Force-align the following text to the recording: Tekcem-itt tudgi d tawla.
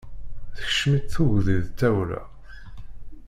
Tekcem-itt 0.57 1.11
tudgi 1.13 1.57
d 1.65 1.67
tawla. 1.79 2.21